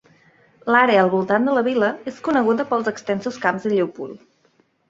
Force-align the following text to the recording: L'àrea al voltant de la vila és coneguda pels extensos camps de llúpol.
L'àrea 0.75 1.01
al 1.05 1.11
voltant 1.15 1.45
de 1.49 1.53
la 1.57 1.63
vila 1.69 1.91
és 2.13 2.17
coneguda 2.29 2.65
pels 2.73 2.91
extensos 2.93 3.41
camps 3.47 3.69
de 3.69 3.75
llúpol. 3.77 4.19